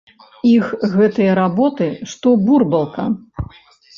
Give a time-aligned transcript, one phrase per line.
[0.51, 3.05] Іх гэтыя работы, што бурбалка.